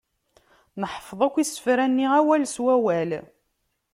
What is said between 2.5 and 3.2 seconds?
s wawal.